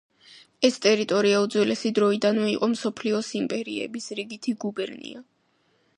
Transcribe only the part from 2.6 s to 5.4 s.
მსოფლიოს იმპერიების რიგითი გუბერნია.